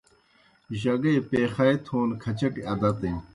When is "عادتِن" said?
2.69-3.15